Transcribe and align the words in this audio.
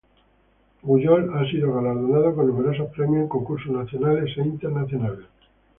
Pujol 0.81 1.29
ha 1.35 1.45
sido 1.45 1.71
galardonado 1.75 2.33
con 2.33 2.47
numerosos 2.47 2.89
premios 2.91 3.21
en 3.21 3.27
concursos 3.29 3.71
nacionales 3.71 4.35
e 4.35 4.41
internacionales. 4.41 5.27